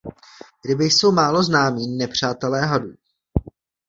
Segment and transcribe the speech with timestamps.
[0.65, 2.93] Ryby jsou málo známí nepřátelé hadů.